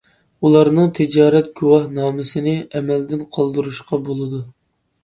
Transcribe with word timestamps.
ئۇلارنىڭ 0.47 0.87
تىجارەت 0.99 1.51
گۇۋاھنامىسىنى 1.61 2.57
ئەمەلدىن 2.65 3.23
قالدۇرۇشقا 3.39 4.03
بولىدۇ. 4.11 4.43